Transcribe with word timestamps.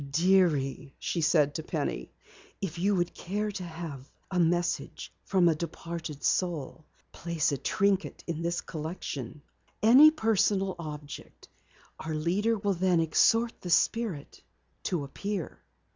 "Dearie," 0.09 0.95
she 0.97 1.21
said 1.21 1.53
to 1.53 1.61
Penny, 1.61 2.11
"if 2.59 2.79
you 2.79 2.95
would 2.95 3.13
care 3.13 3.51
to 3.51 3.63
have 3.63 4.09
a 4.31 4.39
message 4.39 5.13
from 5.25 5.47
a 5.47 5.53
departed 5.53 6.23
soul, 6.23 6.85
place 7.11 7.51
a 7.51 7.57
trinket 7.59 8.23
in 8.25 8.41
this 8.41 8.61
collection. 8.61 9.43
Any 9.83 10.09
personal 10.09 10.75
object. 10.79 11.49
Our 11.99 12.15
leader 12.15 12.57
will 12.57 12.73
then 12.73 12.99
exhort 12.99 13.61
the 13.61 13.69
spirit 13.69 14.41
to 14.85 15.03
appear." 15.03 15.59